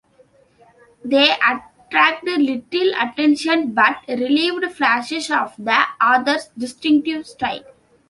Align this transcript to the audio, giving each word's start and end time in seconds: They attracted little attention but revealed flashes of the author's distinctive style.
They 1.05 1.29
attracted 1.31 2.41
little 2.41 2.91
attention 2.99 3.71
but 3.73 3.97
revealed 4.07 4.63
flashes 4.73 5.29
of 5.29 5.53
the 5.59 5.79
author's 6.03 6.47
distinctive 6.57 7.27
style. 7.27 7.65